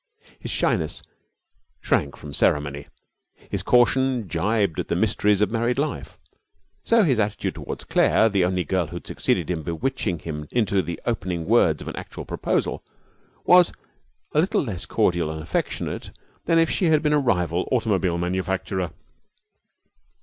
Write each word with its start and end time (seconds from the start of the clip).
His 0.39 0.49
shyness 0.49 1.03
shrank 1.79 2.15
from 2.17 2.29
the 2.29 2.33
ceremony, 2.35 2.87
his 3.51 3.61
caution 3.61 4.27
jibbed 4.27 4.79
at 4.79 4.87
the 4.87 4.95
mysteries 4.95 5.41
of 5.41 5.51
married 5.51 5.77
life. 5.77 6.17
So 6.83 7.03
his 7.03 7.19
attitude 7.19 7.53
toward 7.53 7.87
Claire, 7.87 8.27
the 8.27 8.43
only 8.43 8.63
girl 8.63 8.87
who 8.87 8.95
had 8.95 9.05
succeeded 9.05 9.51
in 9.51 9.61
bewitching 9.61 10.17
him 10.17 10.47
into 10.49 10.81
the 10.81 10.99
opening 11.05 11.45
words 11.45 11.83
of 11.83 11.87
an 11.87 11.95
actual 11.97 12.25
proposal, 12.25 12.83
was 13.45 13.71
a 14.31 14.39
little 14.39 14.63
less 14.63 14.87
cordial 14.87 15.29
and 15.29 15.43
affectionate 15.43 16.09
than 16.45 16.57
if 16.57 16.71
she 16.71 16.85
had 16.85 17.03
been 17.03 17.13
a 17.13 17.19
rival 17.19 17.69
automobile 17.71 18.17
manufacturer. 18.17 18.89